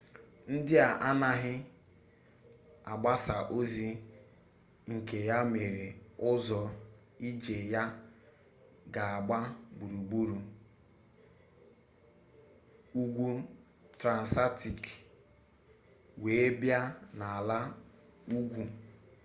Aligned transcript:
ndị 0.53 0.75
a 0.87 0.89
anaghị 1.09 1.53
agbasi 2.91 3.31
ọsọ 3.57 3.87
ike 4.95 5.17
ya 5.29 5.37
mere 5.51 5.85
ụzọ 6.29 6.61
ije 7.27 7.55
ya 7.73 7.83
ga 8.93 9.03
agba 9.17 9.39
gburugburu 9.77 10.37
ugwu 13.01 13.27
transatik 13.99 14.81
wee 16.23 16.47
bịa 16.59 16.79
na 17.17 17.25
ala 17.39 17.57
ugwu 18.37 18.63